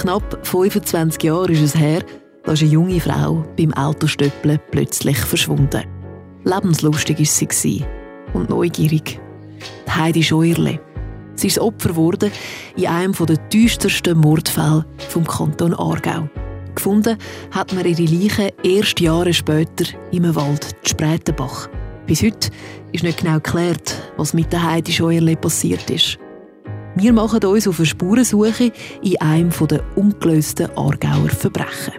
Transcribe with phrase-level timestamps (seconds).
[0.00, 2.02] Knapp 25 Jahre ist es her,
[2.44, 5.84] da ist eine junge Frau beim Autostöppeln plötzlich verschwunden.
[6.42, 7.84] Lebenslustig war sie
[8.32, 9.20] und neugierig.
[9.90, 10.80] Heidi Scheuerle.
[11.34, 12.32] Sie ist Opfer geworden
[12.78, 16.30] in einem der düstersten Mordfälle vom Kanton Aargau.
[16.74, 17.18] Gefunden
[17.50, 21.68] hat man ihre Leiche erst Jahre später im Wald Spreitenbach.
[22.06, 22.48] Bis heute
[22.92, 26.18] ist nicht genau geklärt, was mit der Heidi Scheuerle passiert ist.
[26.96, 28.72] Wir machen uns auf eine Spurensuche
[29.02, 31.94] in einem der ungelösten Aargauer Verbrechen.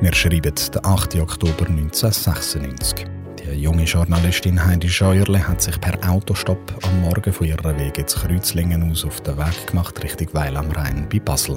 [0.00, 1.16] Wir schreiben den 8.
[1.16, 3.06] Oktober 1996.
[3.38, 8.18] Die junge Journalistin Heidi Scheuerle hat sich per Autostopp am Morgen von ihrer Wege zu
[8.18, 11.56] Kreuzlingen aus auf den Weg gemacht Richtung Weil am Rhein bei Basel.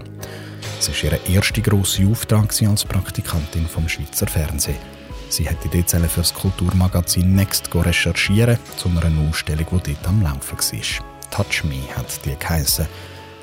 [0.79, 4.98] Es war ihr erster grosser Auftrag als Praktikantin vom Schweizer Fernsehen.
[5.29, 10.57] Sie hätte dort für das Kulturmagazin Next recherchieren zu einer Ausstellung, die dort am Laufen
[10.57, 11.05] war.
[11.29, 12.87] Touch Me hat die geheissen.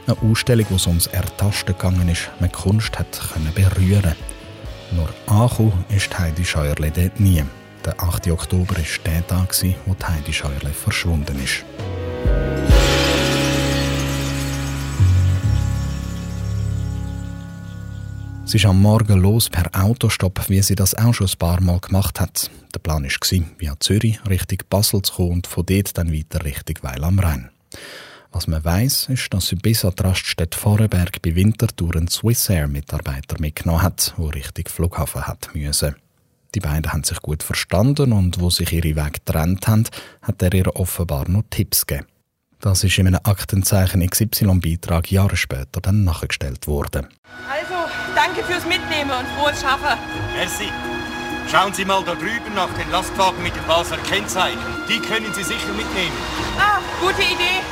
[0.06, 4.14] Eine Ausstellung, wo es ums Ertasten gegangen ist, man Kunst hat können berühren.
[4.92, 7.44] Nur angekommen ist Heidi Scheuerle dort nie.
[7.84, 8.28] Der 8.
[8.30, 11.64] Oktober war der Tag, wo Heidi Scheuerle verschwunden ist.
[18.46, 21.80] Sie ist am Morgen los per Autostopp, wie sie das auch schon ein paar Mal
[21.80, 22.48] gemacht hat.
[22.72, 26.76] Der Plan war, via Zürich Richtung Basel zu kommen und von dort dann weiter Richtung
[26.82, 27.50] Weil am Rhein.
[28.30, 33.40] Was man weiß, ist, dass sie bis an die Raststätte Vorarlberg bei Winterthur einen Swissair-Mitarbeiter
[33.40, 35.96] mitgenommen hat, der Richtung Flughafen hat müssen.
[36.54, 39.88] Die beiden haben sich gut verstanden und wo sich ihre Wege getrennt haben,
[40.22, 42.06] hat er ihr offenbar noch Tipps gegeben.
[42.60, 47.08] Das ist in einem Aktenzeichen XY-Beitrag Jahre später dann nachgestellt worden.
[47.50, 47.75] Also,
[48.26, 49.98] danke fürs Mitnehmen und frohes Schaffen.
[50.34, 50.70] Merci.
[51.50, 54.58] Schauen Sie mal da drüben nach den Lastwagen mit dem Basler Kennzeichen.
[54.88, 56.16] Die können Sie sicher mitnehmen.
[56.58, 57.62] Ah, gute Idee.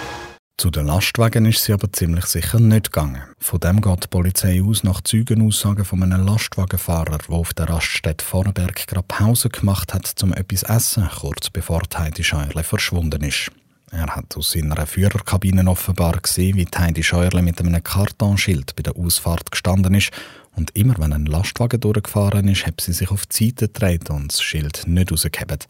[0.56, 3.22] Zu den Lastwagen ist sie aber ziemlich sicher nicht gegangen.
[3.41, 8.25] Von dem geht die Polizei aus nach Zeugenaussagen von einem Lastwagenfahrer, der auf der Raststätte
[8.25, 13.50] Vorarlberg gerade Pause gemacht hat, um etwas zu essen, kurz bevor Heidi Scheurle verschwunden ist.
[13.97, 18.97] Er hat aus seiner Führerkabine offenbar gesehen, wie Heidi Scheuerle mit einem Kartonschild bei der
[18.97, 20.10] Ausfahrt gestanden ist
[20.56, 24.33] und immer wenn ein Lastwagen durchgefahren ist, hat sie sich auf die Seite gedreht und
[24.33, 25.60] das Schild nicht rausgehoben.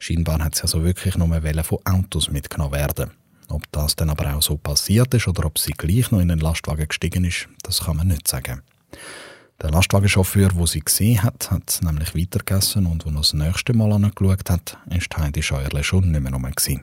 [0.00, 1.28] Scheinbar hat sie also wirklich nur
[1.62, 3.12] von Autos mitgenommen werden.
[3.48, 6.40] Ob das dann aber auch so passiert ist oder ob sie gleich noch in einen
[6.40, 8.62] Lastwagen gestiegen ist, das kann man nicht sagen.
[9.62, 13.92] Der Lastwagenchauffeur, wo sie gesehen hat, hat nämlich weitergegessen und wo noch das nächste Mal
[13.92, 16.42] angeschaut hat, ist Heidi Scheuerle schon nicht mehr rum.
[16.42, 16.82] Gewesen.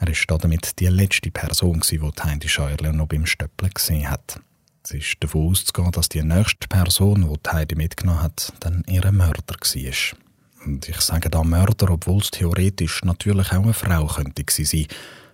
[0.00, 4.40] Er war damit die letzte Person, die Heidi Scheuerle noch beim Stöppeln gesehen hat.
[4.82, 9.42] Es ist davon auszugehen, dass die nächste Person, die Heidi mitgenommen hat, dann ihr Mörder
[9.48, 10.18] war.
[10.64, 14.86] Und ich sage da Mörder, obwohl es theoretisch natürlich auch eine Frau könnte sein.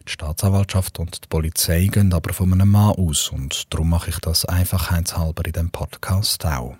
[0.08, 4.18] Die Staatsanwaltschaft und die Polizei gehen aber von einem Mann aus und darum mache ich
[4.18, 6.76] das einfachheitshalber in dem Podcast auch.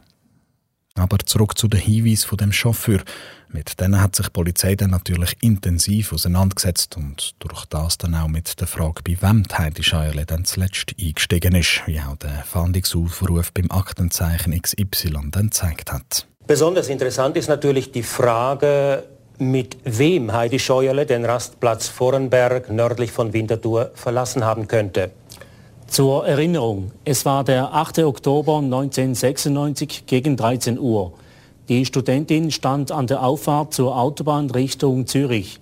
[0.96, 3.00] Aber zurück zu den Hinweisen von dem Chauffeur.
[3.48, 8.28] Mit denen hat sich die Polizei dann natürlich intensiv auseinandergesetzt und durch das dann auch
[8.28, 13.52] mit der Frage, bei wem Heidi Scheierle dann zuletzt eingestiegen ist, wie auch der Fahndungsaufruf
[13.52, 16.26] beim Aktenzeichen XY dann gezeigt hat.
[16.46, 19.04] Besonders interessant ist natürlich die Frage,
[19.38, 25.10] mit wem Heidi Scheuerle den Rastplatz Vorenberg nördlich von Winterthur verlassen haben könnte.
[25.88, 28.00] Zur Erinnerung, es war der 8.
[28.00, 31.14] Oktober 1996 gegen 13 Uhr.
[31.68, 35.60] Die Studentin stand an der Auffahrt zur Autobahn Richtung Zürich.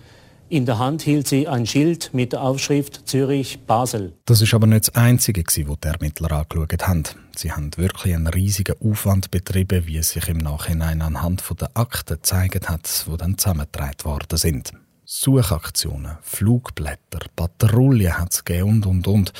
[0.48, 4.12] In der Hand hielt sie ein Schild mit der Aufschrift Zürich-Basel.
[4.24, 7.04] Das ist aber nicht das Einzige, was die Ermittler angeschaut haben.
[7.36, 12.14] Sie haben wirklich einen riesigen Aufwand betrieben, wie es sich im Nachhinein anhand der Akten
[12.14, 14.72] gezeigt hat, die dann zusammengetragen worden sind.
[15.04, 19.32] Suchaktionen, Flugblätter, Patrouillen hat es und, und, und.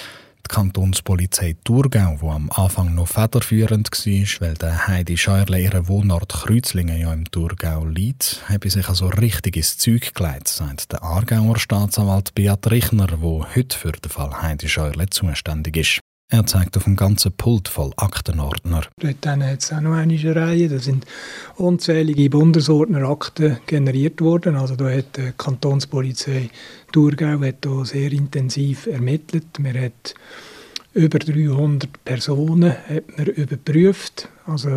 [0.55, 7.01] Kantonspolizei Thurgau, die am Anfang noch federführend war, weil der Heidi Scheurle ihren Wohnort Kreuzlingen
[7.01, 12.37] ja im Thurgau liegt, habe sich also richtig ins Zeug gelegt, sagt der Aargauer Staatsanwalt
[12.37, 16.04] Beat Richner, der heute für den Fall Heidi Scheurle zuständig ist.
[16.35, 18.83] Er zeigt auf dem ganzen Pult voll Aktenordner.
[18.99, 20.69] Dort hat es auch noch eine Reihe.
[20.69, 21.07] Da sind
[21.55, 24.57] unzählige Bundesordnerakten generiert worden.
[24.57, 26.51] Also da hat die Kantonspolizei
[26.91, 29.61] Thurgau hat da sehr intensiv ermittelt.
[29.61, 30.17] Man hat
[30.93, 34.71] über 300 Personen hat man überprüft, also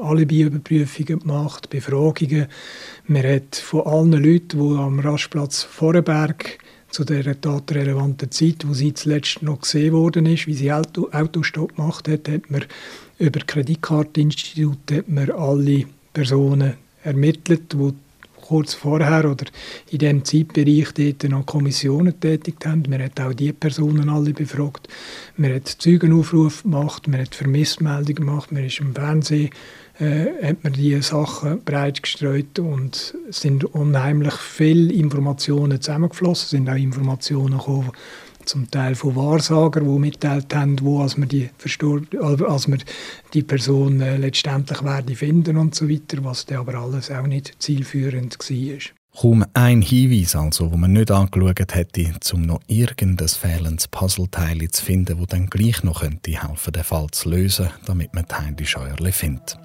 [0.00, 2.48] Alibi-Überprüfungen gemacht, Befragungen.
[3.06, 6.58] Man hat von allen Leuten, die am Rastplatz Vorarlberg
[6.94, 11.74] zu der tatrelevanten Zeit, wo sie zuletzt noch gesehen worden ist, wie sie Auto, Autostopp
[11.74, 12.64] gemacht hat, hat man
[13.18, 17.94] über Kreditkarteninstitut man alle Personen ermittelt, die
[18.40, 19.46] kurz vorher oder
[19.90, 22.84] in dem Zeitbereich dort noch Kommissionen tätigt haben.
[22.88, 24.86] Man hat auch die Personen alle befragt.
[25.36, 29.50] Man hat Zeugenaufruf gemacht, man hat Vermisstmeldungen gemacht, man ist im Fernsehen
[29.98, 36.50] äh, hat man diese Sachen breit gestreut und es sind unheimlich viele Informationen zusammengeflossen, es
[36.50, 37.92] sind auch Informationen gekommen,
[38.44, 42.78] zum Teil von Wahrsagern, die mitteilt haben, wo als wir die, als wir
[43.32, 47.54] die Person äh, letztendlich werden finden und so weiter, was dann aber alles auch nicht
[47.58, 49.03] zielführend war.
[49.16, 54.84] Kaum ein Hinweis, also, wo man nicht angeschaut hätte, um noch irgendein fehlendes Puzzleteil zu
[54.84, 58.66] finden, wo dann gleich noch könnte helfen, den Fall zu lösen, damit man die Heidi
[58.66, 59.56] Scheuerle findet.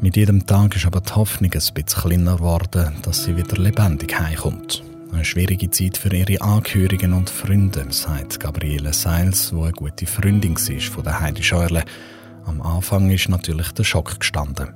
[0.00, 4.18] Mit jedem Tag ist aber die Hoffnung ein bisschen kleiner geworden, dass sie wieder lebendig
[4.18, 4.82] heimkommt.
[5.12, 10.54] Eine schwierige Zeit für ihre Angehörigen und Freunde, sagt Gabriele Seils, die eine gute Freundin
[10.54, 11.82] war von der Heidi Scheuerle.
[12.44, 14.74] Am Anfang ist natürlich der Schock gestanden.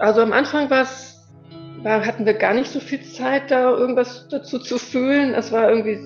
[0.00, 0.86] Also am Anfang war,
[1.84, 5.34] hatten wir gar nicht so viel Zeit, da irgendwas dazu zu fühlen.
[5.34, 5.98] Es war irgendwie,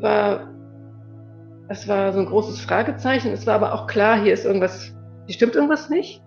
[0.00, 0.48] war,
[1.68, 3.32] es war so ein großes Fragezeichen.
[3.32, 4.92] Es war aber auch klar, hier ist irgendwas,
[5.26, 6.22] hier stimmt irgendwas nicht.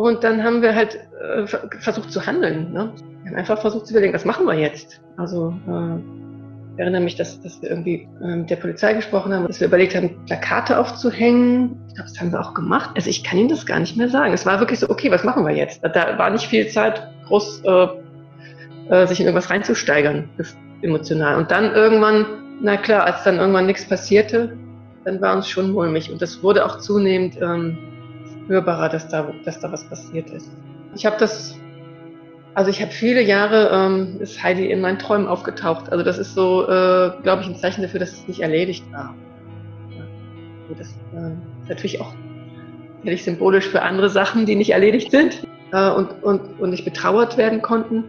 [0.00, 2.72] Und dann haben wir halt äh, versucht zu handeln.
[2.72, 2.90] Ne?
[3.22, 5.02] Wir haben einfach versucht zu überlegen, was machen wir jetzt?
[5.18, 5.96] Also äh,
[6.72, 9.66] ich erinnere mich, dass, dass wir irgendwie äh, mit der Polizei gesprochen haben, dass wir
[9.66, 11.78] überlegt haben, Plakate aufzuhängen.
[11.88, 12.92] Ich glaube, das haben wir auch gemacht.
[12.94, 14.32] Also ich kann Ihnen das gar nicht mehr sagen.
[14.32, 15.84] Es war wirklich so, okay, was machen wir jetzt?
[15.84, 17.86] Da war nicht viel Zeit, groß äh,
[18.88, 20.30] äh, sich in irgendwas reinzusteigern,
[20.80, 21.36] emotional.
[21.36, 22.24] Und dann irgendwann,
[22.62, 24.56] na klar, als dann irgendwann nichts passierte,
[25.04, 26.10] dann war uns schon mulmig.
[26.10, 27.76] Und das wurde auch zunehmend ähm,
[28.50, 30.50] hörbarer, dass da, dass da was passiert ist.
[30.94, 31.56] Ich habe das,
[32.54, 35.90] also ich habe viele Jahre, ähm, ist Heidi in meinen Träumen aufgetaucht.
[35.90, 39.14] Also das ist so, äh, glaube ich, ein Zeichen dafür, dass es nicht erledigt war.
[39.96, 40.04] Ja.
[40.76, 41.30] Das äh,
[41.62, 42.12] ist natürlich auch
[43.04, 47.36] ehrlich symbolisch für andere Sachen, die nicht erledigt sind äh, und, und, und nicht betrauert
[47.36, 48.04] werden konnten.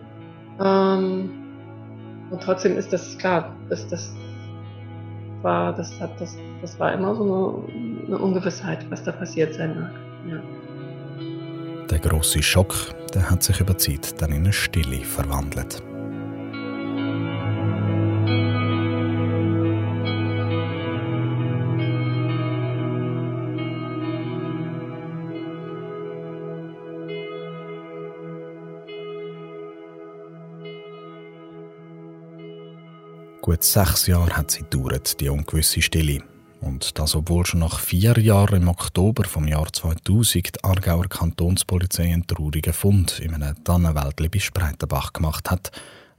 [0.60, 1.30] Ähm,
[2.32, 4.16] und trotzdem ist das klar, dass das
[5.44, 9.80] war, das hat, das, das war immer so eine, eine Ungewissheit, was da passiert sein
[9.80, 10.11] mag.
[11.90, 15.82] Der große Schock, der hat sich über die Zeit dann in eine Stille verwandelt.
[33.42, 36.22] Gut sechs Jahre hat sie gedauert, die ungewisse Stille.
[36.62, 42.14] Und das, obwohl schon nach vier Jahren im Oktober vom Jahr 2000 die Aargauer Kantonspolizei
[42.14, 45.72] einen traurigen Fund in einem Tannenwäldli bei Spreitenbach gemacht hat,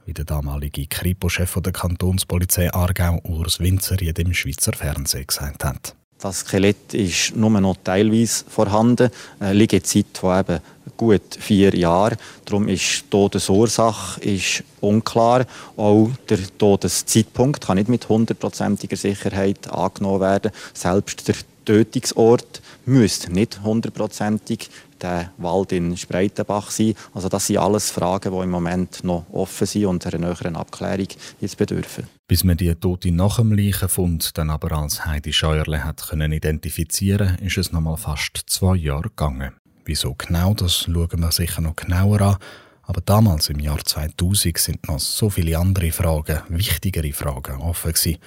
[0.05, 5.95] wie der damalige Kripo-Chef der Kantonspolizei Aargau Urs Winzer dem Schweizer Fernsehen gesagt hat.
[6.19, 9.09] Das Skelett ist nur noch teilweise vorhanden.
[9.39, 10.59] Eine Liegezeit von eben
[10.97, 12.17] gut vier Jahren.
[12.45, 15.45] Darum ist die Todesursache ist unklar.
[15.77, 20.51] Auch der Todeszeitpunkt kann nicht mit hundertprozentiger Sicherheit angenommen werden.
[20.73, 21.35] Selbst der
[21.65, 24.69] Tötungsort müsste nicht hundertprozentig
[25.01, 26.95] der Wald in Spreitenbach sein.
[27.13, 31.07] Also das sind alles Fragen, die im Moment noch offen sind und einer näheren Abklärung
[31.41, 32.07] jetzt bedürfen.
[32.27, 37.37] Bis man die Tote nach dem Leichenfund dann aber als Heidi Scheuerle hat können identifizieren,
[37.39, 39.51] ist es noch mal fast zwei Jahre gegangen.
[39.85, 42.37] Wieso genau, das schauen wir sicher noch genauer an.
[42.83, 48.17] Aber damals, im Jahr 2000, sind noch so viele andere Fragen, wichtigere Fragen offen gewesen.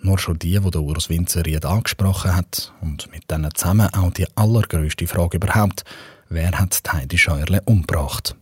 [0.00, 4.26] Nur schon die, die der Urs Winzeried angesprochen hat und mit denen zusammen auch die
[4.36, 5.84] allergrößte Frage überhaupt.
[6.28, 8.36] Wer hat Heidi Scheuerle umgebracht?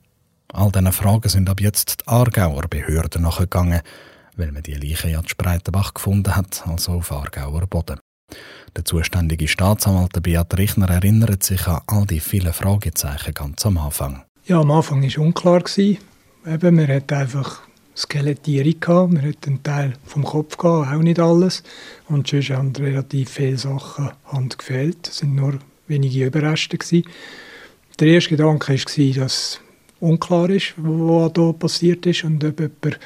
[0.52, 3.80] All diese Fragen sind ab jetzt die Aargauer Behörden nachgegangen,
[4.36, 7.98] weil man die Leiche ja in Spreitenbach gefunden hat, also auf Aargauer Boden.
[8.74, 14.24] Der zuständige Staatsanwalt Beat Richner erinnert sich an all die vielen Fragezeichen ganz am Anfang.
[14.46, 15.62] Ja, am Anfang war unklar.
[15.76, 17.62] Eben, man hat einfach
[17.96, 21.62] Skelettierung man hat einen Teil vom Kopf gehabt, auch nicht alles.
[22.08, 25.08] Und sonst haben relativ viele Sachen Hand gefehlt.
[25.08, 27.08] Es sind nur wenige Überreste gewesen.
[27.98, 29.60] Der erste Gedanke war, dass
[30.00, 33.00] unklar ist, was hier passiert ist und ob jemand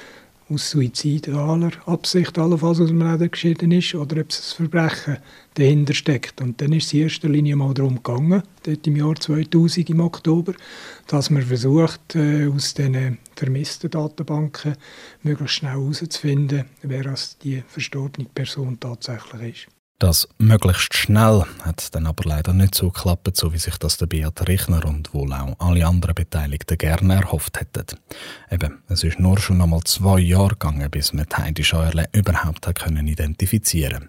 [0.50, 5.18] aus suizidaler Absicht allenfalls aus dem Leben geschieden ist oder ob es ein Verbrechen
[5.54, 6.40] dahinter steckt.
[6.40, 10.00] Und dann ist es in erster Linie mal darum gegangen, dort im Jahr 2000 im
[10.00, 10.54] Oktober,
[11.06, 14.76] dass man versucht, äh, aus diesen vermissten Datenbanken
[15.22, 19.79] möglichst schnell herauszufinden, wer als die verstorbene Person tatsächlich ist.
[20.00, 24.06] Das möglichst schnell hat dann aber leider nicht so geklappt, so wie sich das der
[24.06, 27.98] Beat Richner und wohl auch alle anderen Beteiligten gerne erhofft hätten.
[28.50, 32.76] Eben, es ist nur schon einmal zwei Jahre gegangen, bis man Heidi Scheuerle überhaupt hat
[32.76, 34.08] können identifizieren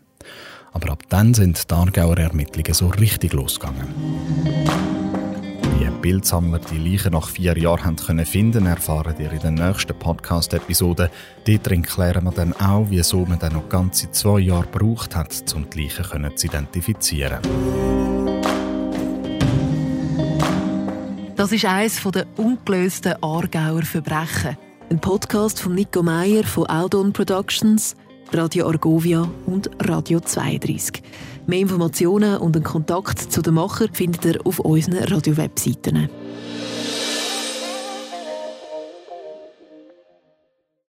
[0.71, 3.89] Aber ab dann sind die Aargauer Ermittlungen so richtig losgegangen.
[5.81, 9.97] Wie Bildsammler die Leichen nach vier Jahren haben können finden, erfahren ihr in der nächsten
[9.97, 11.09] Podcast-Episode.
[11.47, 15.67] Dort klären wir dann auch, wieso man dann noch ganze zwei Jahre gebraucht hat, um
[15.67, 17.39] die Leichen zu identifizieren.
[21.35, 24.57] Das ist eines der ungelösten Aargauer Verbrechen.
[24.91, 27.95] Ein Podcast von Nico Meyer von Aldon Productions,
[28.33, 31.03] Radio Argovia und Radio 32.
[31.47, 36.09] Mehr Informationen und einen Kontakt zu den Macher findet ihr auf unseren Radio-Webseiten.